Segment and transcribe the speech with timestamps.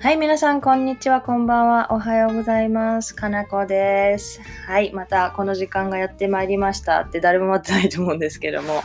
[0.00, 1.88] はい、皆さん、こんにちは、こんばんは。
[1.90, 3.16] おはようございます。
[3.16, 4.40] かなこです。
[4.64, 8.80] はい、またこの時間がやってまいりましたって誰も待ってないと思うんですけども。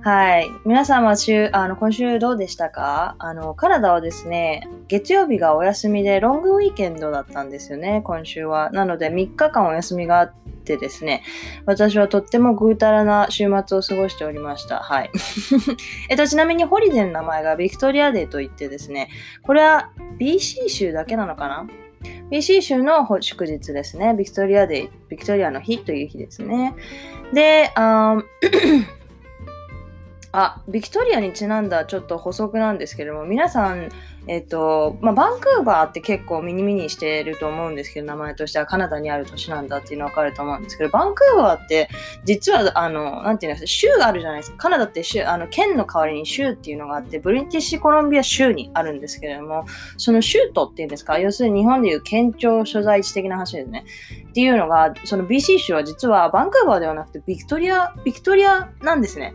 [0.00, 0.48] はい。
[0.64, 3.14] 皆さんは週、あの、今週どうでしたか？
[3.20, 8.70] あの、カナダはですね、月曜日がお休みで long weekend だったんですよね、今週は。
[8.70, 10.32] なので、3日間お休みがあっ
[10.68, 11.24] てですね、
[11.66, 14.78] 私はとってもぐうたらな週末を過ごしておりました。
[14.78, 15.10] はい。
[16.08, 19.08] えっと、ちなみにホリデーの名前がビクトリアデーといってですね、
[19.42, 21.66] これは BC 州だけなのかな
[22.30, 24.14] ？BC 州の祝日ですね。
[24.14, 26.74] ビクトリアデー、ビクトリアの日という日ですね。
[27.32, 28.18] で、あ
[30.32, 33.88] あ、ビクトリアにちなんだちょっと補足なんですけども、皆さん、
[34.28, 41.88] えっ、と、まあ、バンクーバーって結構ミニミニしてると思うんですけど、名前としてはカナダにある都市なんだっていうのは分かると思うんですけど、バンクーバーって
[42.24, 44.58] 実は、あの、なんていうんですか、州があるじゃないですか。
[44.58, 49.64] カナダって州、あの、県の代わりに州っていうのがあって、ブリティッシュコロンビア州にあるんですけれども、
[49.96, 53.86] その州都っていうんですか、要するに日本でいう県庁所在地的な話ですね。
[54.28, 59.34] っていうのが、その BC 州は実はバンクーバーではなくてビクトリア、ビクトリアなんですね。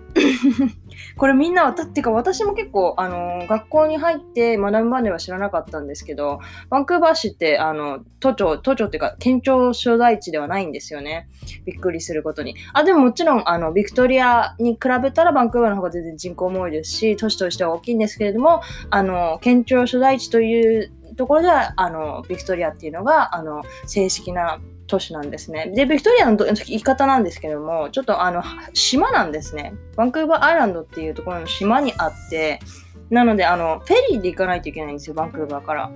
[1.17, 11.27] これみんなは、だってか私も結構、あの、学校に入って学ぶまでは知らなかったんですけど、バンクーバー市って、あの、都庁、都庁っていうか、県庁所在地ではないんですよね。
[11.65, 12.55] びっくりすることに。
[12.73, 25.71] あ、でももちろん、あの、ビクトリアに比べたらバンクーバーの方が全然人口も多いですし、都市としては大きいんですけれども、あの、県庁所在地というところでは、あの、ビクトリアっていうのが、あの、正式な都市なんですね。
[25.73, 29.73] で、ビクトリアの言い方なんですけども、ちょっとあの、島なんですね。
[29.95, 32.59] バンクーバーアイランドっていうところの島にあって、
[33.09, 35.91] なので、あの、フェリーで行かないといけないんですよ、バンクーバーから。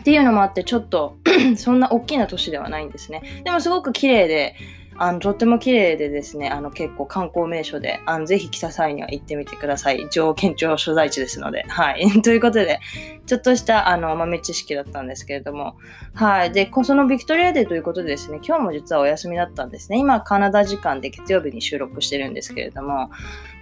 [0.00, 1.16] っていうのもあって、ちょっと
[1.56, 3.42] そんな大きな都市ではないんですね。
[3.44, 4.56] でもすごく綺麗で、
[5.04, 10.08] あのとっても綺麗でですね、あの結構観光名所で、あのぜひ来た際には行ってみてください。
[10.10, 11.64] 上県庁所在地ですので。
[11.66, 12.06] はい。
[12.22, 12.78] ということで、
[13.26, 15.74] ちょっとしたあの豆知識だったんですけれども、
[16.14, 16.52] はい。
[16.52, 19.98] で、そのビクトリアデーということでですね、今日も実はお休みだったんですね。
[19.98, 23.10] 今、カナダ時間で月曜日に収録してるんですけれども、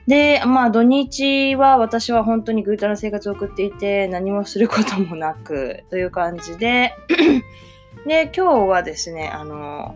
[0.06, 6.92] で、まあ土日は私は本当にぐうたら生活を送っていて、何もすることもなく、という感じで、
[8.06, 9.94] で、今日はですね、あの、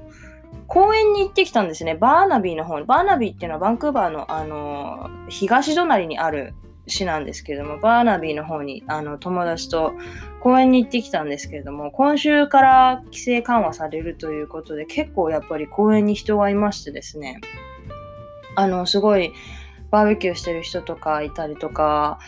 [0.66, 1.94] 公園に行ってきたんですね。
[1.94, 2.86] バーナビーの方に。
[2.86, 6.54] バーナビーっていうのはバンクーバーの、あの、東隣にある
[6.86, 9.92] 市なんですけれども、バーナビーの方に、あの、友達と
[10.41, 17.41] 公園に行ってきたんですけれども、今週から規制緩和されるということで、結構やっぱり公園に人がいましてですね、
[18.56, 19.32] あの、すごい、
[19.94, 22.19] バーベキューしてる人とかいたりとか、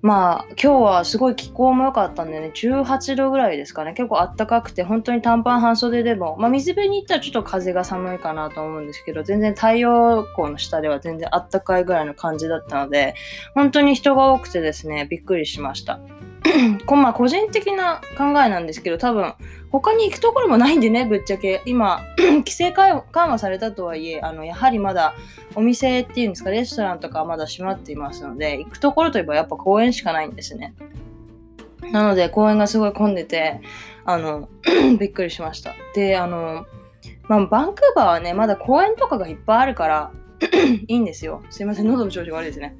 [0.00, 13.14] まあ今日はすごい気候も良かったんでね、18度ぐらいですかね、結構あったかくて、本当に短パン半袖でも、まあ水辺に行ったらちょっと風が寒いかなと思うんですけど、全然太陽光の下では全然あったかいぐらいの感じだったので、
[13.54, 15.98] 本当に人が多くてですね、びっくりしました。
[16.86, 19.34] こまあ個人的な考えなんですけど、多分
[19.70, 21.62] 他に行くところもないんでね、ぶっちゃけ。
[21.66, 25.14] 今、 規制緩和されたとはいえ、あの、やはりまだ
[25.54, 30.74] お店っていうんですか、レストランとかはまだ閉まっていますので、行くところといえばやっぱ公園しかないんですね。
[31.92, 33.60] なので、公園がすごい混んでて、
[34.04, 34.48] あの、
[34.98, 35.74] びっくりしました。
[35.94, 36.66] で、あの、
[37.28, 40.10] まあ、バンクーバーはね、まだ公園とかがいっぱいあるから、
[40.88, 41.42] いいんですよ。
[41.50, 42.76] すいません、喉の調子が悪いですね。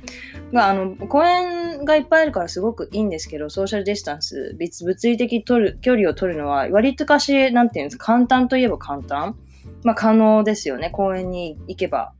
[0.53, 9.37] が、あの、公園がいっぱいあるからすごくいいんですけど、ソーシャルディスタンス、物理的取る距離を取るのは、割とかし、なんていうんですか、簡単といえば簡単。
[9.83, 12.13] まあ、可能ですよね、公園に行けば。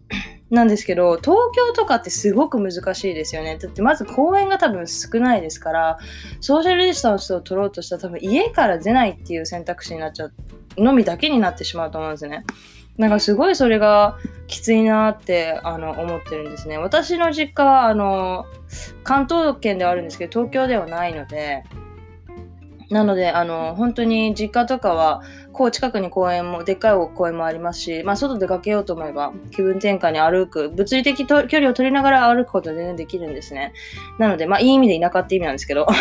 [0.50, 3.58] なんですけど、東京とかってすごく難しいですよね。
[3.58, 5.98] だってまず公園が多分少ないですから、
[6.40, 10.32] ソーシャルディスタンスを取ろうとしたら多分家から出ないっていう選択肢になっちゃう、
[10.78, 12.44] のみだけになってしまうと思うんですね。
[12.98, 16.78] なんかすごいそれがきついなってあの思ってるんですね。
[16.78, 18.44] 私の実家はあの
[19.04, 21.62] 関東圏ではあるんですけど東京ではないので
[22.90, 25.22] なのであの本当に実家とかは
[25.52, 33.74] こう近くに公園もでっかい公園もありますし、まあ、外出かけようと思えば気分転換に歩く物理的距離を取りながら歩くことは全然できるんですね。
[34.18, 35.86] なのでまあいい意味で田舎って意味なんですけど。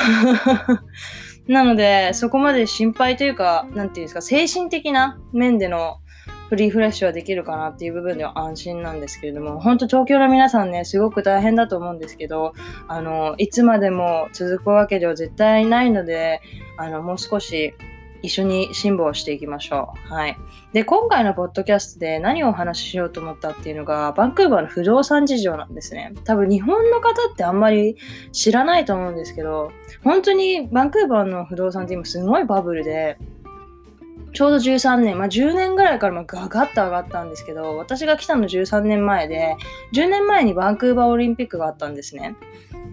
[1.47, 5.99] なのでそこまで心配というかなんていうんですか精神的な面での
[6.49, 12.53] フリーフレッシュはできるかなっていう部分では安心なんですけれども、本当東京の皆さんね、すごく大変だと思うんですけど、
[12.87, 16.41] あの、いつまでも続くわけでは絶対ないので、
[16.77, 17.73] あの、もう少し
[18.21, 20.13] 一緒に辛抱していきましょう。
[20.13, 20.37] はい。
[20.73, 26.13] で、今回のポッドキャストで何をお話ししようと思ったっていうのが、バンクーバーの不動産事情なんですね。
[26.23, 27.97] 多分日本の方ってあんまり
[28.31, 29.71] 知らないと思うんですけど、
[30.03, 33.17] 本当にバンクーバーの不動産って今すごいバブルで、
[34.33, 39.55] ちょうど13年、まあ、10年ぐらいからガガッと上がったんですけど、私が来たの13年前で、
[39.93, 42.35] 10年前にバンクーバーオリンピックがあったんですね。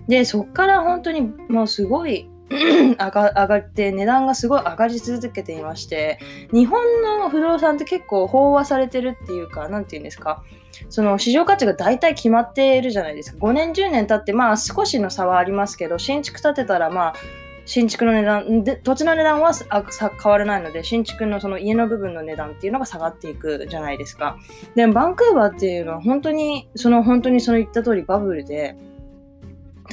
[0.08, 6.19] で、そっから本当にもうすごい 上が上がって値段がすごい上がり続けていまして
[6.52, 10.44] 日本の不動産って結構飽和されてるっていうか何て言うんですか
[10.90, 17.14] その市場価値が大体決まっているじゃないですか5年10年経ってまあ少しの差はありますけど新築建てたらまあ
[17.66, 24.37] 新築の値段で土地の値段は変わらないので新築のその家の部分の値段っていうのが下がっていくじゃないですか
[24.75, 28.76] でもバンクーバーっていうのは本当にその本当にその言った通りバブルで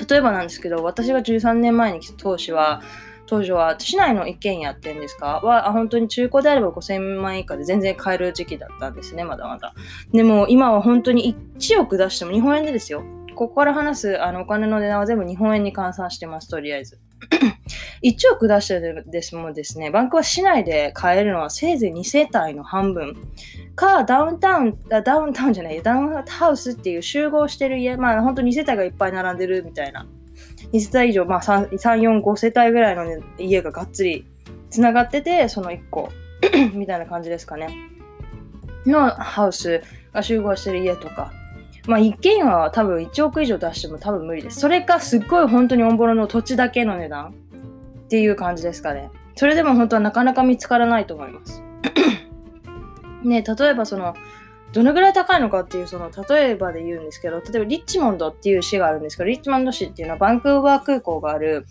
[0.09, 2.81] 例えばなんですけど、私が13年前に来た当時は、
[3.25, 5.41] 当時は市内の一軒家ってんですか？
[5.43, 9.73] は、本当に中古であれば5000万円以下で全然買える時期だったんですね、まだまだ。
[10.13, 13.03] でも今は本当に1億出しても日本円でですよ。
[13.35, 16.99] ここから話すあのお金の値段は全部日本円に換算してます、とりあえず。
[18.03, 23.15] 1億出してるですもんですね、バンクは市内で買えるのはせいぜい2世帯の半分
[23.75, 30.07] か、ダウンタウン、ダウンタウンじゃない、ダウンハウスっていう集合してる家、まあ本当2世帯がいっぱい並んでるみたいな。
[30.73, 34.25] 2世帯以上、まあ3、3 4、5世帯ぐらいの、ね、家ががっつり
[34.69, 36.09] つながってて、その1個
[36.73, 37.69] みたいな感じですかね。
[38.85, 39.81] のハウス
[40.13, 41.31] が集合してる家とか。
[41.87, 44.59] まあ一軒家は多分1億以上出しても多分無理です。
[44.59, 47.33] それかすっごい本当にオンボロの土地だけの値段
[48.05, 49.09] っていう感じですかね。
[49.35, 51.63] それでも本当はなかなか見つからないと思います。
[53.23, 54.13] ね、例えばその、
[54.73, 61.65] どのぐらい高いのかっていう、その、例えばで言うんですけど、例えばリッチモンドっていう市があるんですけど、リッチモンド市っていうのはバンクーバー空港がある、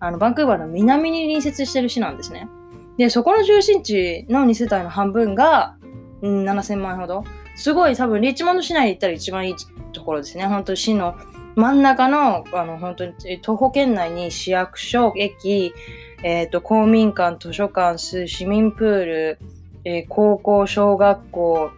[0.00, 2.48] あの、バンクーバーの南に隣接してる市なんですね。
[2.96, 5.76] で、そこの中心地の2世帯の半分が、
[6.22, 7.24] うん、7000万円ほど。
[7.58, 9.56] すごい多分、リッチモンド市内に行ったら一番いい
[9.92, 10.46] ところですね。
[10.46, 11.16] 本当市の
[11.56, 15.74] 真ん中の、あの、本当に、徒歩圏内に市役所、駅、
[16.22, 19.38] えっ、ー、と、公民館、図書館、市民プール、
[19.84, 21.70] えー、高校、小学校、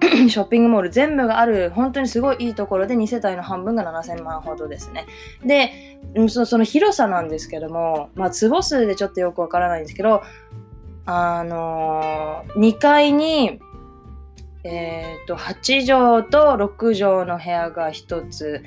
[0.28, 5.06] ショッピングモール全部がある本当にすごいいいところで2世帯の半分が7000万ほどですね。
[5.44, 10.22] でそその広さなんですけども、まあ、坪数でちょっとよくわからないんですけど
[11.04, 13.60] あのー、2階に、
[14.64, 18.62] えーと、と8畳と6畳の部屋が1つ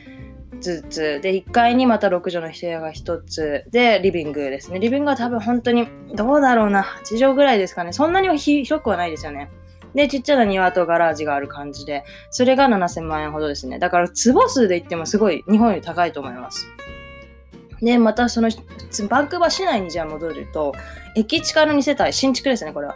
[0.62, 1.20] ずつ。
[1.22, 3.66] で1階にまた6畳の部屋が1つ。
[3.72, 4.80] でリビングですね。
[4.80, 6.84] リビングは多分本当にどうだろうな。
[6.84, 7.92] 8畳ぐらいですかね。
[7.92, 9.50] そんなに広くはないですよね。
[9.94, 12.04] でちっちゃな庭とガラージがある感じで。
[12.30, 13.80] それが7000万円ほどですね。
[13.80, 16.68] だから坪数で言ってもすごい日本より高いと思います。
[17.82, 18.50] で、またその、
[19.10, 20.74] バンクーバー市内にじゃあ戻ると、
[21.16, 22.96] 駅近の2世帯、新築ですね、これは。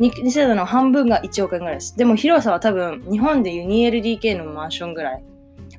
[0.00, 1.96] 2, 2世帯の半分が1億円ぐらいです。
[1.96, 5.24] でも広さは多分、日本でいう 2LDK のマンションぐらい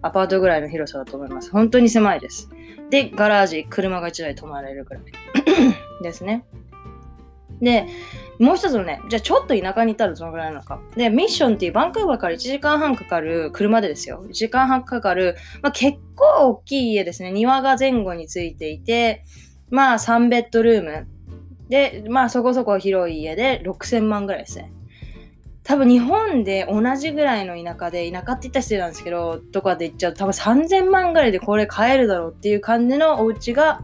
[0.01, 1.49] アパートぐらいの広さだと思います。
[1.51, 2.49] 本当に狭いです。
[2.91, 5.03] で、ガラージ、車が1台止まれるぐらい
[6.03, 6.45] ですね。
[7.59, 7.87] で、
[8.39, 10.79] もう一つのね、じゃあちょっと田舎に行ったらどのぐらいなのか。
[10.95, 14.25] で、ミッションっていうバンクーバーから1時間半かかる、車でですよ。
[14.27, 17.31] 1時間半かかる、まあ、結構大きい家ですね。
[17.31, 19.23] 庭が前後についていて、
[19.69, 21.07] まあ3ベッドルーム。
[21.69, 24.71] で、まあそこそこ広い家で6000万ぐらいですね。
[25.63, 33.81] 多分日本で同じぐらいの田舎で、田舎って言ったら失礼なんですけど、とかで言っちゃうと多分3000万ぐらいでこれ買えるだろうっていう感じのお家が、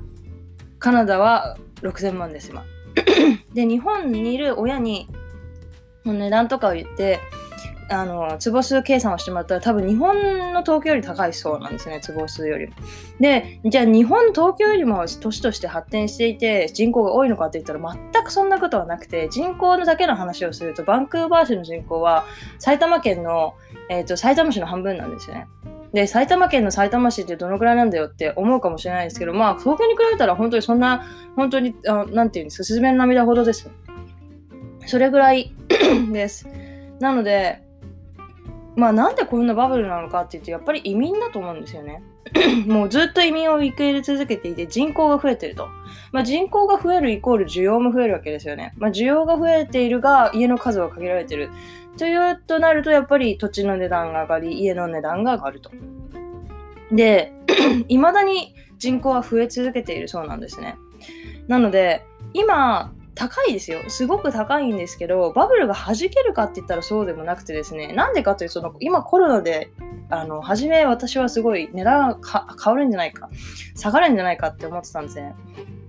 [0.77, 2.65] カナダは6000万です、今。
[3.53, 5.07] で、日本にいる親に、
[6.05, 7.19] 値段とかを言って、
[7.91, 12.73] あの坪数計算をしてもらったら多分日本の東京より高いそうなんですね坪数よりも。
[13.19, 22.25] でじゃあ日本東京よりも都市として発展していて人口が多いのかって言ったら全くそんなことはなくて人口のだけの話をするとバンクーバー市の人口は
[22.59, 23.55] 埼玉県の、
[23.89, 25.47] えーと、埼玉市の半分なんですよね。
[25.93, 31.05] で埼玉県の埼玉市ってどのくらいなんだよって思うかもしれないですけどまあ東京に比べたら本当にそんな
[31.35, 33.69] 本当にあなんていうんですかスズメの涙ほどです。
[34.85, 35.53] それぐらい
[36.11, 36.47] です。
[36.99, 37.61] なので
[38.75, 42.03] まあなんでこんなバブルなのかっていうとやっぱり移民だと思うんですよね。
[42.67, 45.67] もうずっと移民を受け入れ続けていて人口が増えてると。
[46.11, 48.73] まあ、人口が増えるイコール需要も増えるわけですよね。
[48.77, 51.49] まあ、需要が増えているが家の数は限られてる。
[51.97, 55.71] というとなるとやっぱり土地の値段が上がり家の値段が上がると。
[56.91, 57.33] で、
[57.87, 60.77] いまだに人口は増え続けているそうなんですね。
[61.47, 63.81] なので今高いですよ。
[63.89, 69.71] すごく高いんですけど、バブルが弾けるかって言ったらそうでもなくてですね、なんでかというと、その今コロナで、
[70.09, 73.29] あの、初め私はすごい値段が変わるんじゃないか、
[73.75, 75.35] 下がるんじゃないかって思ってたんですね。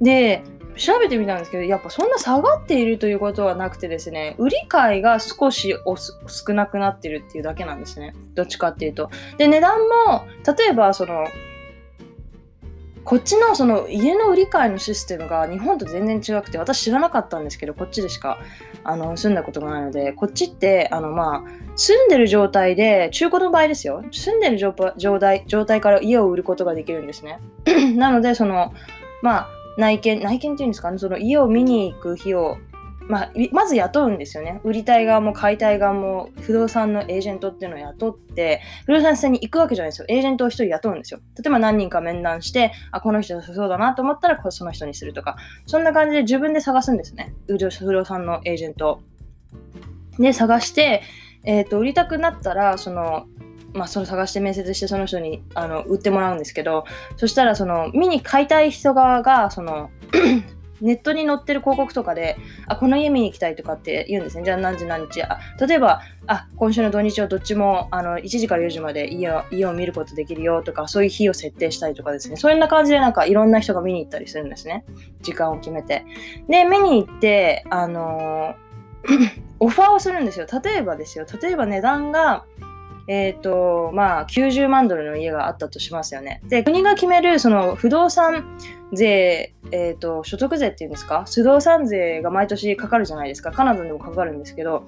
[0.00, 0.42] で、
[0.76, 5.74] 調べてみたんですけど、やっぱそんな下がっているということはなくてですね、売り買いが少し
[6.26, 8.14] 少なくなってるっていうだけなんですね。
[8.34, 9.10] どっちかっていうと。
[9.38, 11.26] で、値段も、例えばその、
[13.04, 18.38] こっちのその家の売り買いのシステムが日本と全然違くて私知らなかったんですけどこっちでしか
[18.84, 24.72] あの住んだことがないのでこっちってあのまあ住んでる状態で中古の場合ですよ住んでる状
[25.18, 27.40] 態状態から家を売ることができるんですね
[27.96, 28.74] なのでその
[29.22, 32.58] まあ、内見、内見っていうんですかね、その家を見に行く日を、
[33.08, 34.60] まあ、まず雇うんですよね。
[34.62, 40.06] 売りたい側も買いたい側も不動産のエージェントっていうのを雇って、不動産屋さんに行くわけじゃないですよ。
[40.08, 41.20] エージェントを一人雇うんですよ。
[41.36, 45.36] 例えば何人か面談して、あ、この人そうだなと思ったらその人にするとか、
[45.66, 47.34] そんな感じで自分で探すんですね。
[47.46, 47.70] 不動
[48.04, 49.02] 産のエージェント
[50.18, 51.02] で、探して、
[51.44, 53.26] えっ、ー、と、売りたくなったら、その、
[53.72, 56.84] まあ、それ探して面接してその人にあの売ってもらうんですけど
[57.16, 59.90] そしたらその見に買いたい人側がその
[60.80, 62.36] ネットに載ってる広告とかで、
[62.66, 64.44] あ、この家見に行きたいとかって言うんですね。
[64.44, 65.22] じゃあ何時何日。
[65.22, 72.36] あ例えば、あ、今週の土日はどっちもあの1時から4時まで家を家を見ることできるよとか、そういう日を設定したりとかですね。
[72.36, 74.84] そういうな感じでなんかいろんな人が見に行ったりするんですね。
[75.20, 76.04] 時間を決めて。
[76.48, 80.46] で、見に行って、あのー、 オファーをするんですよ。
[80.64, 81.26] 例えばですよ。
[81.42, 82.46] 例えば値段が、
[83.12, 86.40] えっ、ー、と、まあ、90万ドルの家があったとしますよね。
[86.44, 88.56] で、国が決める、その、不動産
[88.92, 91.24] 税、えっ、ー、と、所得税っていうんですか？
[91.34, 93.50] 不動産税が毎年かかるじゃないですか。
[93.50, 94.84] カナダでもかかるんですけど、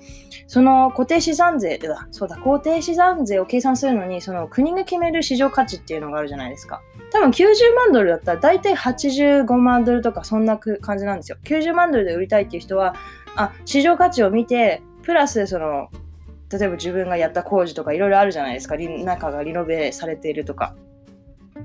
[0.47, 6.81] その固定資産税だ、そうだ、固定資産税を計算するのに、その国が決める市場価値っていうのがあるじゃないですか。
[7.11, 11.38] 多分90万ドルだったら大体85万ドルとかそんな感じなんですよ。
[11.43, 12.95] 90万ドルで売りたいっていう人は、
[13.35, 15.88] あ、市場価値を見て、プラスその
[16.52, 20.75] 例えば自分がやった工事とかいろいろあるじゃないですか中がリノベされているとか。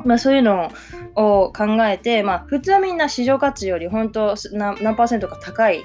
[0.06, 0.70] まあ、そういうの
[1.15, 5.82] を考えて、まあ、普通はみんな市場価値より本当何何パーセントか高い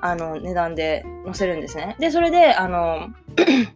[0.00, 1.96] あの値段で載せるんですね。
[1.98, 3.08] で、それで、あの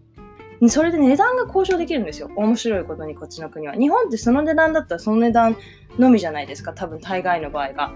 [0.69, 2.31] それで値段が交渉できるんですよ。
[2.37, 3.75] 面白いことにこっちの国は。
[3.75, 5.57] 日本ってその値段だったらその値段
[5.99, 6.73] のみじゃないですか。
[6.73, 7.93] 多分大概の場合が。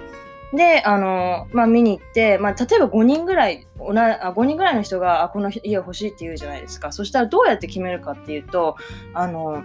[0.53, 6.93] で、あの、まあ、見に行って、まあ、例えば5人ぐらい、5人ぐらいの人が、あ、この家欲しいって言うじゃないですか。
[6.93, 8.76] そしたらどうやって決めるかっていうと、
[9.12, 9.65] あの、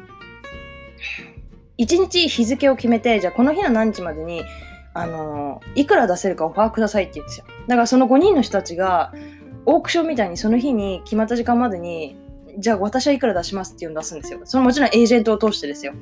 [1.77, 4.43] 1日日付を決めて、じゃあこの日の何日までに、
[4.93, 7.45] あの、いくら出せるかオファーくださいって言うんですよ。
[7.67, 9.13] だからその5人の人たちが、
[9.65, 12.17] オークションみたいにその日に決まった時間までに、
[12.57, 14.39] じゃあ私はいくら出しますっていうのを出すんですよ。
[14.43, 15.93] そのもちろんエージェントを通してですよ。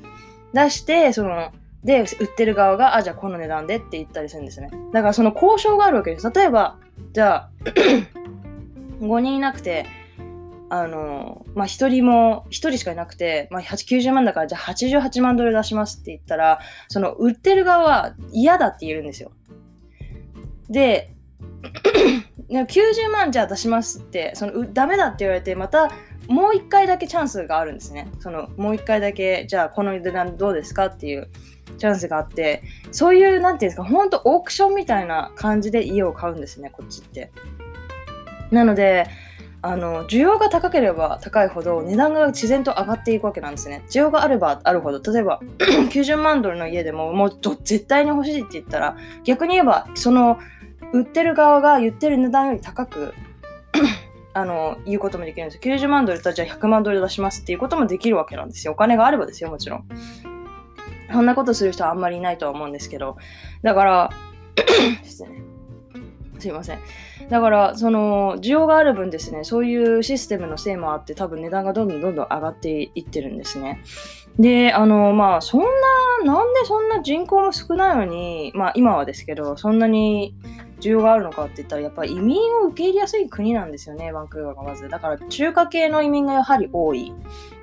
[0.54, 1.52] 出して、その、
[1.84, 4.70] で、売ってる側が、あ、じゃあこの値段でって言ったりするんですね。
[4.92, 6.32] だからその交渉があるわけです。
[6.32, 6.78] 例えば、
[7.14, 7.50] じゃあ、
[9.00, 9.86] 5人いなくて、
[10.70, 16.60] あの、まあ、1人も、1人しかいなくて、まあ、90万だから、じゃあ88万ドル出しますって言ったら、
[16.90, 19.32] その売ってる側は嫌だって言えるんですよ。
[20.70, 21.16] で、
[22.50, 25.90] 90万じゃあ出しますって、そのダメだって言われて、また
[26.28, 28.08] もう1回だけチャンスがあるんですね。
[28.20, 31.30] そのもう1回だけ、じゃあこの値段どうですかっていう
[31.78, 37.32] チャンスがあって、そういう、なんていうんですか、ほんとオークションみたいな感じで家を買うんですね、こっちって。
[38.52, 39.08] なので、
[39.62, 43.84] あの需要が高ければ高いほど値段が自然と上がっていくわけなんですね。
[43.90, 45.42] 需要があればあるほど、例えば
[45.92, 50.40] 90万ドルの家でももう絶対に欲しいって言ったら、逆に言えば、その
[50.94, 53.14] 売ってる側が言ってる値段より高く
[54.34, 55.76] あの言うこともできるんですよ。
[55.76, 58.74] 90万ドルとじゃあ100万ドル出しますっていうこともできるわけなんですよ。
[58.74, 59.84] お金があればですよ、もちろん。
[61.12, 63.18] そんなことする人はあんまりいないとは思うんですけど。
[63.62, 64.10] だから、
[66.40, 66.80] すいません。
[67.30, 73.82] だから、その、需要がある分ですね、そういうシステムのせいもあって、多分値段がどんどんどんどん上がっていってるんですね。
[74.40, 75.68] で、あの、まあ、そんな、
[76.34, 80.34] なんでそんな人口も少ないのに、まあ、今はですけど、そんなに
[80.80, 84.90] 需要があるのかって言ったら、やっぱり移民を受け入れやすい国なんですよね、バンクーバーがまず。
[84.90, 87.14] だから、中華系の移民がやはり多い。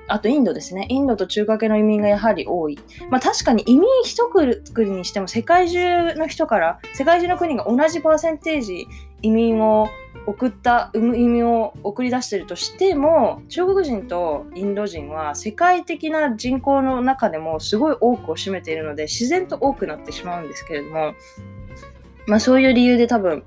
[0.09, 0.85] あとインドですね。
[0.89, 2.79] インドと中華系の移民がやはり多い。
[3.09, 8.87] まあ確かに移民一国にしても世界中の人から、世界中の国が同じパーセンテージ
[9.21, 9.89] 移民を
[10.25, 21.15] 送った、移民を送り出してるとしても、中国人とインド人は世界的な人口の中でもすごい多くを占めているので、自然と多くなってしまうんですけれども、
[22.27, 23.43] まあそういう理由で多分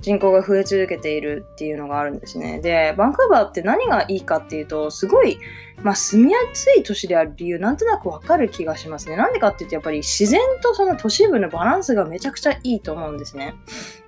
[0.00, 2.60] 人口が増え続けているっていうのがあるんですね。
[2.60, 5.38] で、バンクーバーって何がいいかっていうと、すごい
[5.82, 9.16] まあ、住みやすい都市である理由、なんとなくわかる気がしますね。
[9.16, 13.54] なんでかっていうと、やっぱり自然とその都市部のバランスがめちゃくちゃいいと思うんですね。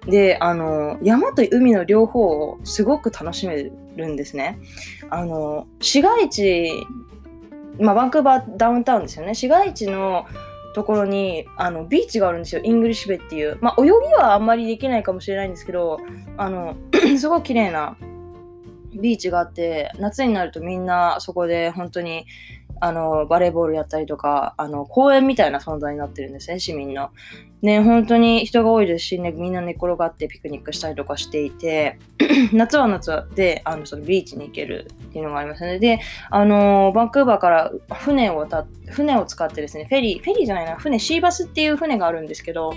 [0.06, 4.58] で、あの、山と海の両方をすごく楽しめるんですね。
[5.10, 6.70] あの、市街地、
[7.80, 9.34] まあ、バンクーバーダウンタウンですよね。
[9.34, 10.26] 市街地の
[10.74, 12.60] ところにあのビーチがあるんですよ。
[12.64, 13.58] イングリッシュベイっていう。
[13.60, 16.00] まあ、泳ぎはあんまりできないかもしれないんですけど、
[16.36, 16.76] あの、
[17.16, 17.96] すごい綺麗な
[18.92, 22.26] ビーチがあって、夏になるとみんなそこで本当に
[22.80, 27.10] あのバレーボールやったりとか、あの公園みたいな存在になってるんですね、市民の。
[27.62, 31.98] ね、本当に人が多いですし、ね、みんな寝転がってピクニックしたりとかしていて、
[32.52, 35.78] 夏は夏であのそのビーチに行けるっていうのがありますね。
[35.78, 35.98] で、
[36.30, 42.74] あのバンクーバーから船を渡船を使ってですね、フェリー、フェリーじゃないな、船、シーバスっていう船があるんですけど、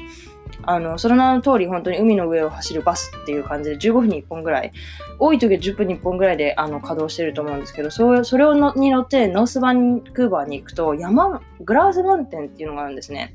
[0.64, 4.72] あの、その名の通り本当に海の上を走るバスっていう感じで15分に1本ぐらい、
[5.20, 13.34] 多い時は10分に1本ぐらいであの稼働してると思うんですけど、そそれをのに乗ってノースバンクーバーに行くと山、グラウスマウンテンっていうのがあるんですね。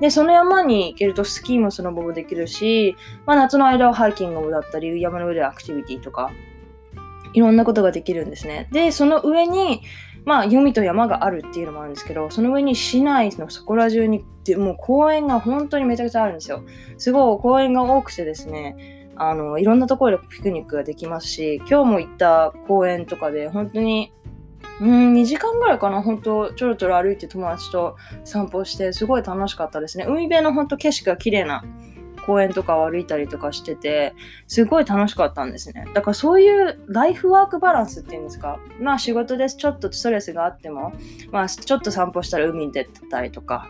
[0.00, 6.30] で、その山に行けるとスキーもスノボもできるし、まあ、夏の間はハイキングだったり、山の上でアクティビティとか、
[7.32, 8.68] いろんなことができるんですね。
[8.72, 9.82] で、その上に、
[10.24, 14.24] まあ、海と山があるっていうのもあるんですけど、その上に市内のそこら中に、
[14.56, 16.62] もう公園が本当にめちゃくちゃあるんですよ。
[16.98, 24.12] すごい公園が多くてですね、あの、いろんなところでピクニックができますし、今日も行った公園とかで本当に、
[24.80, 30.06] うん、2時間ぐらいかな、本当ちょろちょろ歩いて友達と散歩して、すごい楽しかったですね。
[30.08, 31.64] 海辺の本当景色が綺麗な
[32.30, 34.14] 公園とかを歩いたりとかしてて、
[34.46, 35.84] すごい楽しかったんですね。
[35.94, 40.92] だからそういうライフワークバランスっていうんですか、まあ仕事ですちょっとストレスがあっても、
[41.32, 43.68] まあちょっと散歩したら海に出たりとか、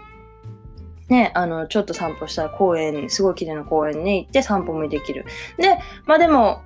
[1.09, 5.25] ね、あの、ちょっと散歩したら公園、すごい綺麗な公園に行って散歩もできる。
[5.57, 6.61] で、まあでも、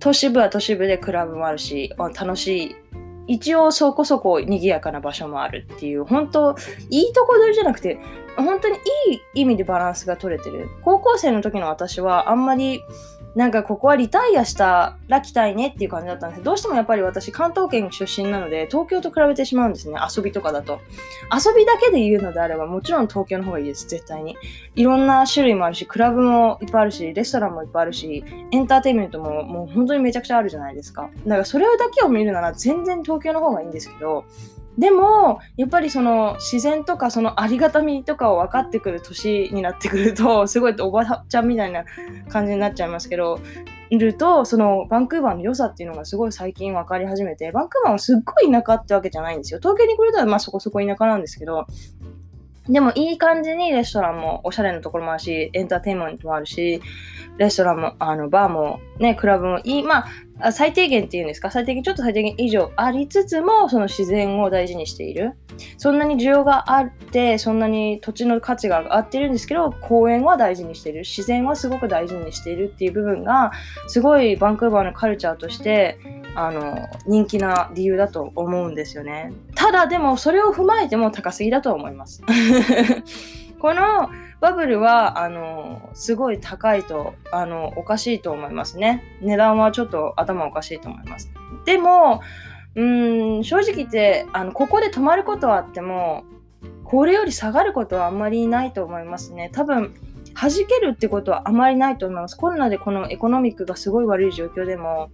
[0.00, 2.76] 都市部は都市部でクラブもあるし、楽しい
[3.26, 6.56] 一応そこそこ賑やかな場所もあるっていう、本当
[6.90, 7.98] いいとこ取りじゃなくて、
[8.36, 8.76] 本当に
[9.10, 10.68] いい意味でバランスが取れてる。
[10.82, 12.82] 高校生の時の私はあんまり
[13.36, 19.98] なんかここはリタイアしたら来たいねっていう感じだったんですけど、どうしてもやっぱり私関東圏出身なので、東京と比べてしまうんですね。
[20.16, 20.80] 遊びとかだと。
[21.30, 24.38] 遊びだけで言うのであれば、もちろん東京の方がいいです、絶対に。
[24.74, 31.10] いろんな種類もあるし、クラブもいっぱいあるし、レストランもいっぱいあるし、エンターテインメントももう本当にめちゃくちゃあるじゃないですか。
[31.26, 34.24] だからそれだけを見るなら全然東京の方がいいんですけど、
[34.78, 41.84] でもやっぱりその自然とかそのありがたみとかを分かってくる年になってくると すごいおばちゃんみたいな
[42.28, 43.40] 感じになっちゃいますけど
[43.88, 49.60] いるとそのバンクーバーの良さっていうのがすごい最近分かり始めてバンクーバーはすっごい田舎ってわけじゃないんですよ。
[49.60, 51.66] 東京に来るとまあそこそこ田舎なんですけど
[52.68, 56.80] でもいい感じにレストランもおしゃれなところもあるし、エンターテインメントもあるし、
[57.38, 60.06] レストランも、あの、バーも、ね、クラブもいい、ま
[60.40, 65.34] あ、最低限っていうんですか、最低限、ちょっと最低限以上ありつつも、その自然を大事にしている。
[65.78, 71.00] そんなに需要があって、そんなに土地の価値が上がってるんですけど、公園は大事にしている。
[71.00, 73.52] 自然はすごく大事にしているっていう部分が、
[73.86, 75.98] すごいバンクーバーのカルチャーとして、
[76.36, 79.32] あの、人気な理由だと思うんですよね。
[79.54, 82.22] ただでも、それを踏まえても高すぎだと思います。
[83.58, 89.02] このバブルは、あの、すごい高いと、あの、おかしいと思いますね。
[89.22, 91.32] 値段はちょっと頭おかしいと思います。
[91.64, 92.20] でも、
[92.74, 92.84] う
[93.40, 96.24] ん、正直言って、あの、ここで泊まることはあっても、
[96.84, 99.50] これより下がることはあんまりないと思いますね。
[99.54, 99.94] 多分、
[100.38, 102.36] 弾けるってことはあまりないと思います。
[102.36, 105.08] コロナでこのエコノミックがすごい悪い状況でも、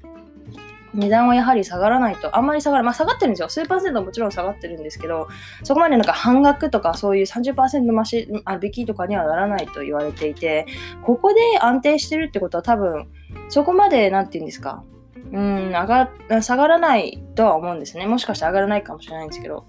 [0.94, 3.48] 値段はやはり下がらないと、あんまり下がる、まあ下がってるんですよ。
[3.48, 5.28] 数パーセントもちろん下がってるんですけど、
[5.62, 10.66] そこまでなんか半額とかそういう30%増し、あ引きとかにはならないと言われていて、
[11.02, 13.09] ここで安定してるってことは多分、
[13.48, 14.85] そこまで、なんて言うんですか、
[15.33, 18.07] うん、上が、下がらないとは思うんですね。
[18.07, 19.64] もしかして上がらないかもしれないんですけど。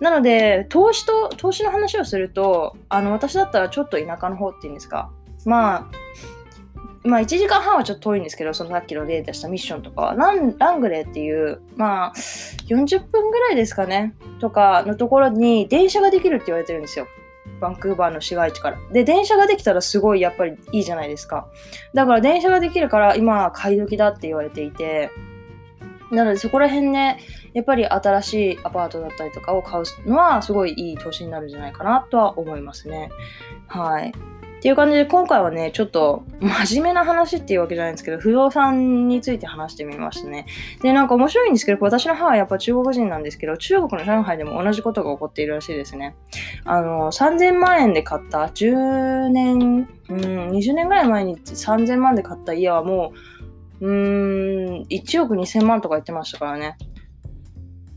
[0.00, 5.10] なので、投資と、投資の話をすると、あの、私だったらちょっと田舎の方っていうんですか。
[5.44, 5.86] まあ、
[7.02, 17.06] まあ1時間半はちょっと遠いんですけど、そのさっきの例出したミッションとかは、ランラングレーっていう、まあ40分ぐらいですかね、とかのところに電車ができるって言われてるんですよ。
[17.60, 18.78] バンクーバーの市街地から。
[18.92, 21.48] で、電車ができたらすごいやっぱりいいじゃないですか。
[21.94, 25.10] だから電車ができるから今買い時だって言われていて、
[26.10, 27.18] なのでそこら辺ね、
[27.54, 33.10] やっぱり新しいアパートだったりとかを買うのはすごいいい投資になるんじゃないかなとは思いますね。
[33.68, 34.12] はい。
[34.60, 40.44] っていう感じで今回はね、ちょっと真面目な話っていうわけじゃないんですけど、不動産について話してみましたね。
[40.82, 46.14] で、なんか面白いんですけど、私の母はやっぱ中国人なんですけど、中国の上海でも同じことが起こっているらしいですね。
[46.66, 53.14] あの、3000万円で買った10年、うん、20年ぐらい前に3000万で買った家はも
[53.80, 56.76] う、うーん、1億2000万とか言ってましたからね。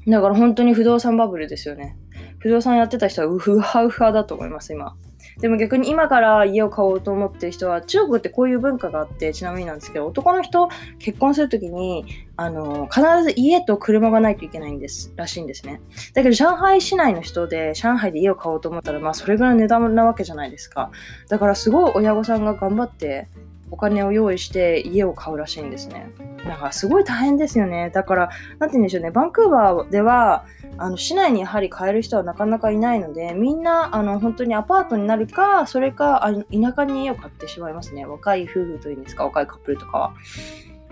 [0.08, 1.98] だから本当に不動産バブルですよね。
[2.40, 4.96] 不動産やってた人はウフハウハだと思います、今。
[5.40, 10.70] でも逆に今から家を買おうと思ってる人は、中国ってこういう文化があって、ちなみになんですけど、男の人
[11.00, 15.82] 結婚するときに、あの、必ず家と車がないといけないんです、らしいんですね。
[16.14, 20.92] だけど上海市内の人で、上海で家を買おうと思ったら、まあそれぐらいの値段なわけじゃないですか。
[21.30, 23.28] だからすごい親御さんが頑張って、
[23.74, 26.12] お金を用意して家を買うらしいんですね。
[26.48, 27.90] だからすごい大変ですよね。
[27.90, 29.10] だから、なんて言うんでしょうね。
[29.10, 30.46] バンクーバーでは、
[30.78, 38.06] あの市内にやはり買える人はなかなかいないので、みんなあの本当にアパートになるか、それかあの田舎に家を買ってしまいますね。
[38.06, 40.14] 若い夫婦というんですか、若いカップルとかは。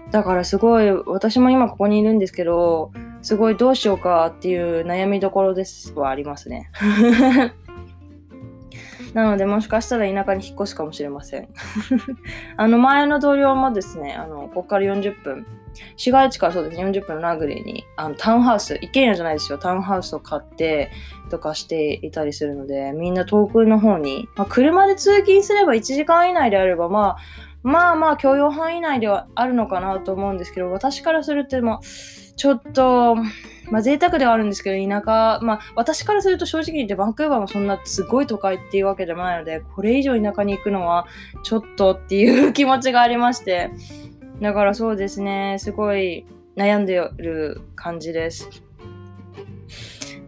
[0.10, 2.92] だからすごい、私も今ここにいるんですけど、
[3.22, 6.72] すごいどうしようかっていう悩みどころですはありますね。
[9.14, 11.50] なので、もしかしたら田舎に引っ越すかもしれません。
[12.58, 15.46] あの、前の同僚もですね、あの、ここから40分、
[15.98, 20.92] 市街地からそうですね、40分のラグリーに、あの、タウンハウス、一軒家じゃないですよ、タウンハウスを買って
[21.30, 27.18] とかしていたりするので、みんな遠くの方に、まあ、車で通勤すれば1時間以内であれば、まあ、
[27.64, 31.80] まあまあ許容範囲内ではあるのかなと思うんですけど、私からすると、まあ、
[32.42, 33.16] ちょっと、
[33.70, 41.06] まあ贅沢ではあるんですけど、田舎、まあ私からすると正直言ってバンクーバーもそんなすごい都会っていうわけでもないので、これ以上田舎に行くのは
[41.44, 43.70] ちょっとっていう気持ちがありまして、
[44.42, 46.26] だからそうですね、すごい
[46.56, 48.50] 悩んでる感じです。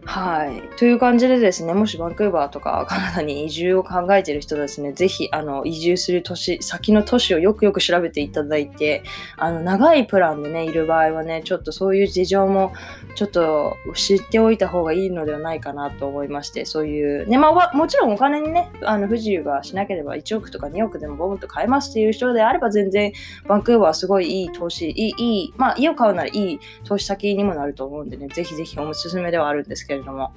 [0.06, 0.76] はい。
[0.76, 9.02] という感じでですね、もしバンクーバーとかカナダに移住を考えている人ですね、ぜひ、あの、移住する都市、先の都市をよくよく調べていただいて、
[9.38, 12.74] あの、長いプランでね、いる場合はね、ちょっとそういう事情も、
[13.14, 23.12] ちょっと知っておいた方がいいのではないかなと思いまして、そういう、ね、まあ、もちろんお金にね、あの、不自由がしなければ1億とか2億でもボンと買えますっていう人であれば、全然、
[23.48, 30.32] バンクーバーはすごいいい投資、いい、いい、まあ、家を買うならいい投資先にもなると思うんでね、ぜひぜひおすすめではあるんですけどけれども、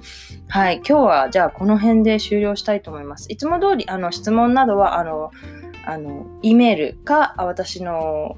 [0.48, 3.26] はい、今日はじゃあこの辺で終了したいと思います。
[3.30, 5.30] いつも通りあの質問などはあの、
[5.84, 8.36] あの、E メールか私の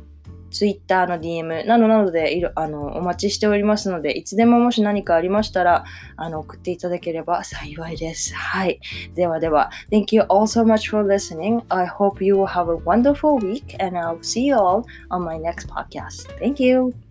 [0.50, 5.84] Twitter の DM などなどでいろあのお待ちしておりますので、いつでももし何かありましたら
[6.16, 8.34] あの送っていただければ幸いです。
[8.34, 8.80] はい。
[9.14, 11.62] ではでは、Thank you all so much for listening.
[11.68, 15.38] I hope you will have a wonderful week and I'll see you all on my
[15.38, 16.28] next podcast.
[16.38, 17.09] Thank you.